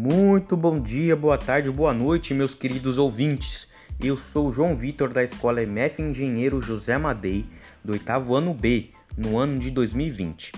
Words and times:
Muito 0.00 0.56
bom 0.56 0.78
dia, 0.78 1.16
boa 1.16 1.36
tarde, 1.36 1.68
boa 1.72 1.92
noite, 1.92 2.32
meus 2.32 2.54
queridos 2.54 2.98
ouvintes. 2.98 3.66
Eu 4.00 4.16
sou 4.16 4.52
João 4.52 4.76
Vitor 4.76 5.12
da 5.12 5.24
Escola 5.24 5.60
MF 5.60 6.00
Engenheiro 6.00 6.62
José 6.62 6.96
Madei, 6.96 7.44
do 7.84 7.94
oitavo 7.94 8.36
ano 8.36 8.54
B, 8.54 8.90
no 9.16 9.36
ano 9.36 9.58
de 9.58 9.72
2020. 9.72 10.52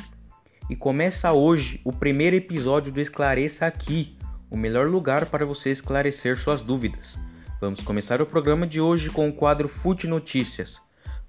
E 0.69 0.77
começa 0.77 1.33
hoje 1.33 1.81
o 1.87 1.91
primeiro 1.91 2.37
episódio 2.37 2.93
do 2.93 3.01
Esclareça 3.01 3.65
Aqui, 3.65 4.15
o 4.51 4.59
melhor 4.59 4.87
lugar 4.89 5.25
para 5.25 5.47
você 5.47 5.71
esclarecer 5.71 6.39
suas 6.39 6.61
dúvidas. 6.61 7.17
Vamos 7.63 7.81
começar 7.81 8.21
o 8.21 8.27
programa 8.27 8.67
de 8.67 8.79
hoje 8.79 9.09
com 9.09 9.27
o 9.27 9.33
quadro 9.33 9.69
Fute 9.71 10.07
Notícias 10.07 10.79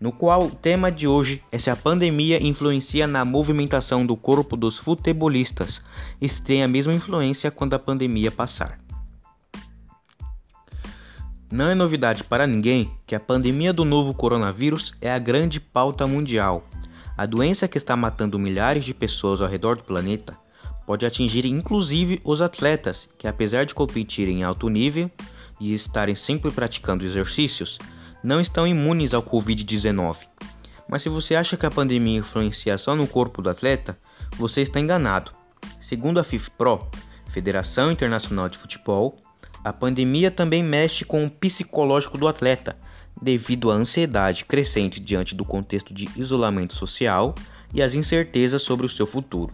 no 0.01 0.11
qual 0.11 0.45
o 0.45 0.49
tema 0.49 0.91
de 0.91 1.07
hoje 1.07 1.43
é 1.51 1.59
se 1.59 1.69
a 1.69 1.75
pandemia 1.75 2.43
influencia 2.43 3.05
na 3.05 3.23
movimentação 3.23 4.03
do 4.03 4.17
corpo 4.17 4.57
dos 4.57 4.79
futebolistas 4.79 5.79
e 6.19 6.27
se 6.27 6.41
tem 6.41 6.63
a 6.63 6.67
mesma 6.67 6.91
influência 6.91 7.51
quando 7.51 7.75
a 7.75 7.79
pandemia 7.79 8.31
passar. 8.31 8.79
Não 11.51 11.69
é 11.69 11.75
novidade 11.75 12.23
para 12.23 12.47
ninguém 12.47 12.89
que 13.05 13.13
a 13.13 13.19
pandemia 13.19 13.71
do 13.71 13.85
novo 13.85 14.11
coronavírus 14.11 14.91
é 14.99 15.11
a 15.11 15.19
grande 15.19 15.59
pauta 15.59 16.07
mundial. 16.07 16.65
A 17.15 17.27
doença 17.27 17.67
que 17.67 17.77
está 17.77 17.95
matando 17.95 18.39
milhares 18.39 18.83
de 18.83 18.95
pessoas 18.95 19.39
ao 19.39 19.47
redor 19.47 19.75
do 19.75 19.83
planeta 19.83 20.35
pode 20.87 21.05
atingir 21.05 21.45
inclusive 21.45 22.19
os 22.23 22.41
atletas 22.41 23.07
que, 23.19 23.27
apesar 23.27 23.65
de 23.65 23.75
competirem 23.75 24.39
em 24.39 24.43
alto 24.43 24.67
nível 24.67 25.11
e 25.59 25.75
estarem 25.75 26.15
sempre 26.15 26.49
praticando 26.51 27.05
exercícios, 27.05 27.77
não 28.23 28.39
estão 28.39 28.67
imunes 28.67 29.13
ao 29.13 29.23
Covid-19. 29.23 30.17
Mas 30.87 31.03
se 31.03 31.09
você 31.09 31.35
acha 31.35 31.55
que 31.55 31.65
a 31.65 31.71
pandemia 31.71 32.19
influencia 32.19 32.77
só 32.77 32.95
no 32.95 33.07
corpo 33.07 33.41
do 33.41 33.49
atleta, 33.49 33.97
você 34.35 34.61
está 34.61 34.79
enganado. 34.79 35.31
Segundo 35.81 36.19
a 36.19 36.23
FIFPRO, 36.23 36.89
Federação 37.31 37.91
Internacional 37.91 38.49
de 38.49 38.57
Futebol, 38.57 39.17
a 39.63 39.71
pandemia 39.71 40.29
também 40.29 40.63
mexe 40.63 41.05
com 41.05 41.25
o 41.25 41.29
psicológico 41.29 42.17
do 42.17 42.27
atleta, 42.27 42.75
devido 43.21 43.71
à 43.71 43.75
ansiedade 43.75 44.45
crescente 44.45 44.99
diante 44.99 45.35
do 45.35 45.45
contexto 45.45 45.93
de 45.93 46.09
isolamento 46.15 46.75
social 46.75 47.35
e 47.73 47.81
as 47.81 47.93
incertezas 47.93 48.61
sobre 48.61 48.85
o 48.85 48.89
seu 48.89 49.05
futuro. 49.05 49.53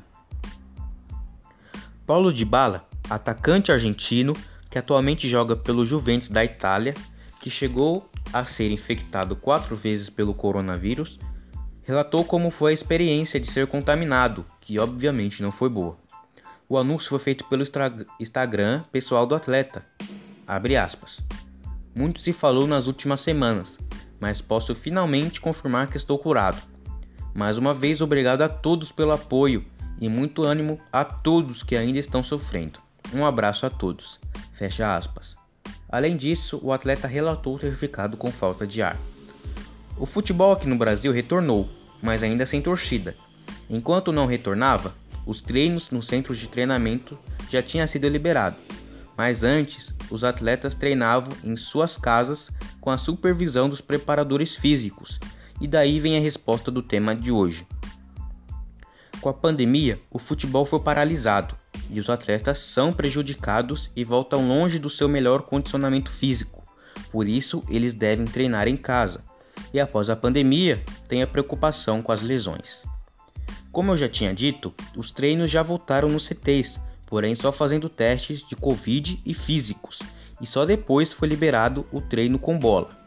Paulo 2.06 2.32
Dybala, 2.32 2.88
atacante 3.10 3.72
argentino 3.72 4.34
que 4.70 4.78
atualmente 4.78 5.28
joga 5.28 5.56
pelo 5.56 5.86
Juventus 5.86 6.30
da 6.30 6.44
Itália, 6.44 6.94
que 7.48 7.50
chegou 7.50 8.10
a 8.34 8.46
ser 8.46 8.70
infectado 8.72 9.34
quatro 9.34 9.78
vezes 9.78 10.10
pelo 10.10 10.34
coronavírus, 10.34 11.18
relatou 11.82 12.26
como 12.26 12.52
foi 12.52 12.72
a 12.72 12.74
experiência 12.74 13.40
de 13.40 13.50
ser 13.50 13.68
contaminado, 13.68 14.46
que 14.60 14.78
obviamente 14.78 15.42
não 15.42 15.50
foi 15.50 15.70
boa. 15.70 15.98
O 16.68 16.78
anúncio 16.78 17.08
foi 17.08 17.20
feito 17.20 17.46
pelo 17.46 17.64
Instagram 18.20 18.84
pessoal 18.92 19.26
do 19.26 19.34
atleta. 19.34 19.86
Muito 21.96 22.20
se 22.20 22.34
falou 22.34 22.68
nas 22.68 22.86
últimas 22.86 23.22
semanas, 23.22 23.80
mas 24.20 24.42
posso 24.42 24.76
finalmente 24.76 25.40
confirmar 25.40 25.90
que 25.90 25.96
estou 25.96 26.20
curado. 26.20 26.62
Mais 27.34 27.58
uma 27.58 27.74
vez, 27.74 28.02
obrigado 28.02 28.42
a 28.42 28.50
todos 28.50 28.92
pelo 28.92 29.14
apoio 29.14 29.64
e 30.02 30.10
muito 30.10 30.46
ânimo 30.46 30.82
a 30.92 31.06
todos 31.06 31.64
que 31.64 31.78
ainda 31.78 31.98
estão 31.98 32.22
sofrendo. 32.22 32.78
Um 33.14 33.26
abraço 33.26 33.66
a 33.66 33.70
todos. 33.70 34.20
Fecha 34.58 34.98
aspas. 34.98 35.37
Além 35.90 36.18
disso, 36.18 36.60
o 36.62 36.74
atleta 36.74 37.08
relatou 37.08 37.58
ter 37.58 37.76
ficado 37.76 38.18
com 38.18 38.30
falta 38.30 38.68
de 38.68 38.82
ar. 38.82 38.98
O 39.98 40.06
futebol 40.06 40.52
aqui 40.52 40.68
no 40.68 40.78
Brasil 40.78 41.12
retornou, 41.12 41.70
mas 42.02 42.22
ainda 42.22 42.46
sem 42.46 42.62
torcida. 42.62 43.16
Enquanto 43.70 44.12
não 44.12 44.26
retornava, 44.26 44.94
os 45.26 45.42
treinos 45.42 45.90
nos 45.90 46.08
centros 46.08 46.38
de 46.38 46.48
treinamento 46.48 47.18
já 47.50 47.64
tinham 47.64 47.88
sido 47.88 48.08
liberados, 48.08 48.60
mas 49.18 49.44
antes 49.44 49.94
os 50.12 50.24
atletas 50.24 50.76
treinavam 50.76 51.32
em 51.44 51.56
suas 51.56 51.98
casas 51.98 52.52
com 52.80 52.92
a 52.92 52.98
supervisão 52.98 53.70
dos 53.70 53.82
preparadores 53.82 54.56
físicos, 54.56 55.20
e 55.60 55.68
daí 55.68 56.00
vem 56.00 56.18
a 56.18 56.22
resposta 56.22 56.70
do 56.70 56.82
tema 56.82 57.16
de 57.16 57.32
hoje. 57.32 57.66
Com 59.20 59.30
a 59.30 59.34
pandemia, 59.34 60.00
o 60.12 60.20
futebol 60.20 60.66
foi 60.66 60.80
paralisado 60.80 61.56
e 61.90 62.00
os 62.00 62.10
atletas 62.10 62.60
são 62.60 62.92
prejudicados 62.92 63.90
e 63.96 64.04
voltam 64.04 64.48
longe 64.48 64.80
do 64.80 64.90
seu 64.90 65.08
melhor 65.08 65.44
condicionamento 65.44 66.12
físico. 66.12 66.64
Por 67.12 67.28
isso, 67.28 67.64
eles 67.70 67.94
devem 67.94 68.26
treinar 68.26 68.68
em 68.68 68.78
casa. 68.78 69.22
E 69.74 69.80
após 69.80 70.10
a 70.10 70.16
pandemia, 70.16 70.84
tem 71.08 71.22
a 71.24 71.28
preocupação 71.28 72.02
com 72.02 72.12
as 72.12 72.22
lesões. 72.22 72.84
Como 73.72 73.92
eu 73.92 73.98
já 73.98 74.10
tinha 74.10 74.34
dito, 74.34 74.74
os 74.96 75.12
treinos 75.12 75.52
já 75.52 75.62
voltaram 75.62 76.10
nos 76.10 76.26
CTs, 76.26 76.80
porém 77.06 77.36
só 77.36 77.52
fazendo 77.52 77.90
testes 77.90 78.48
de 78.48 78.56
Covid 78.56 79.20
e 79.26 79.34
físicos, 79.34 80.00
e 80.42 80.48
só 80.48 80.66
depois 80.66 81.14
foi 81.14 81.28
liberado 81.28 81.86
o 81.92 82.02
treino 82.02 82.38
com 82.40 82.58
bola. 82.58 82.98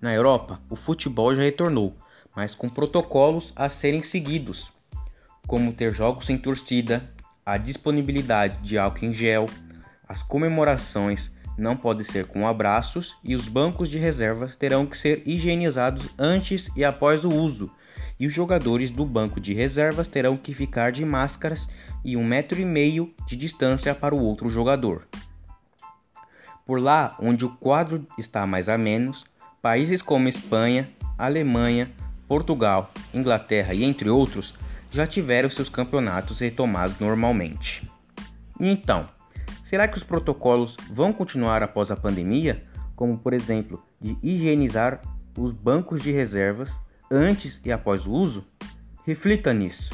Na 0.00 0.12
Europa, 0.14 0.60
o 0.70 0.76
futebol 0.76 1.34
já 1.34 1.42
retornou, 1.42 1.96
mas 2.34 2.54
com 2.54 2.68
protocolos 2.68 3.52
a 3.54 3.68
serem 3.68 4.02
seguidos, 4.02 4.70
como 5.46 5.72
ter 5.72 5.92
jogos 5.92 6.26
sem 6.26 6.38
torcida, 6.38 7.10
a 7.50 7.56
disponibilidade 7.56 8.58
de 8.62 8.78
álcool 8.78 9.06
em 9.06 9.12
gel, 9.12 9.46
as 10.08 10.22
comemorações 10.22 11.28
não 11.58 11.76
podem 11.76 12.04
ser 12.04 12.26
com 12.26 12.46
abraços 12.46 13.16
e 13.24 13.34
os 13.34 13.48
bancos 13.48 13.90
de 13.90 13.98
reservas 13.98 14.54
terão 14.54 14.86
que 14.86 14.96
ser 14.96 15.24
higienizados 15.26 16.14
antes 16.16 16.68
e 16.76 16.84
após 16.84 17.24
o 17.24 17.28
uso, 17.28 17.68
e 18.20 18.26
os 18.28 18.32
jogadores 18.32 18.88
do 18.88 19.04
banco 19.04 19.40
de 19.40 19.52
reservas 19.52 20.06
terão 20.06 20.36
que 20.36 20.54
ficar 20.54 20.92
de 20.92 21.04
máscaras 21.04 21.68
e 22.04 22.16
um 22.16 22.22
metro 22.22 22.60
e 22.60 22.64
meio 22.64 23.12
de 23.26 23.34
distância 23.34 23.96
para 23.96 24.14
o 24.14 24.22
outro 24.22 24.48
jogador. 24.48 25.08
Por 26.64 26.80
lá, 26.80 27.16
onde 27.18 27.44
o 27.44 27.50
quadro 27.56 28.06
está 28.16 28.46
mais 28.46 28.68
a 28.68 28.78
menos, 28.78 29.24
países 29.60 30.00
como 30.00 30.28
Espanha, 30.28 30.88
Alemanha, 31.18 31.90
Portugal, 32.28 32.92
Inglaterra 33.12 33.74
e 33.74 33.82
entre 33.82 34.08
outros 34.08 34.54
já 34.90 35.06
tiveram 35.06 35.48
seus 35.48 35.68
campeonatos 35.68 36.40
retomados 36.40 36.98
normalmente. 36.98 37.88
Então, 38.58 39.08
será 39.64 39.86
que 39.88 39.96
os 39.96 40.02
protocolos 40.02 40.76
vão 40.90 41.12
continuar 41.12 41.62
após 41.62 41.90
a 41.90 41.96
pandemia, 41.96 42.58
como 42.96 43.18
por 43.18 43.32
exemplo 43.32 43.82
de 44.00 44.16
higienizar 44.22 45.00
os 45.38 45.52
bancos 45.52 46.02
de 46.02 46.10
reservas 46.10 46.68
antes 47.10 47.60
e 47.64 47.72
após 47.72 48.04
o 48.04 48.10
uso? 48.10 48.44
Reflita 49.06 49.52
nisso. 49.54 49.90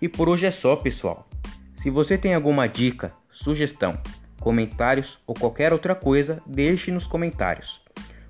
E 0.00 0.08
por 0.08 0.28
hoje 0.28 0.46
é 0.46 0.50
só, 0.50 0.74
pessoal. 0.76 1.28
Se 1.76 1.90
você 1.90 2.16
tem 2.16 2.34
alguma 2.34 2.66
dica, 2.68 3.12
sugestão, 3.30 3.92
comentários 4.40 5.18
ou 5.26 5.34
qualquer 5.34 5.72
outra 5.72 5.94
coisa, 5.94 6.40
deixe 6.46 6.90
nos 6.90 7.06
comentários. 7.06 7.80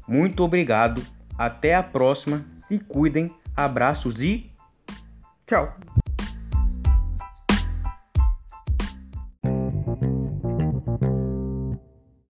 Muito 0.06 0.42
obrigado, 0.42 1.02
até 1.38 1.74
a 1.74 1.82
próxima, 1.82 2.44
se 2.69 2.78
cuidem, 2.78 3.30
abraços 3.56 4.20
e 4.20 4.51
Tchau. 5.52 5.68